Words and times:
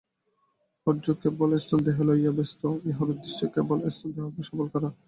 হঠযোগ 0.87 1.15
কেবল 1.23 1.49
স্থূলদেহ 1.63 1.97
লইয়াই 2.07 2.35
ব্যস্ত, 2.37 2.61
ইহার 2.89 3.07
উদ্দেশ্য 3.13 3.39
কেবল 3.55 3.77
স্থূলদেহকে 3.95 4.41
সবল 4.49 4.67
করা। 4.73 4.89